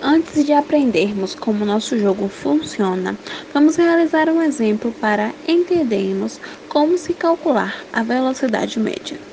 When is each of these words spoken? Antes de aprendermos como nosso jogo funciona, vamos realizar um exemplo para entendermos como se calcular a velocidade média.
Antes 0.00 0.44
de 0.44 0.52
aprendermos 0.52 1.34
como 1.34 1.64
nosso 1.64 1.96
jogo 1.98 2.28
funciona, 2.28 3.18
vamos 3.52 3.76
realizar 3.76 4.28
um 4.28 4.40
exemplo 4.40 4.92
para 4.92 5.36
entendermos 5.46 6.38
como 6.68 6.96
se 6.96 7.14
calcular 7.14 7.86
a 7.92 8.02
velocidade 8.04 8.78
média. 8.80 9.28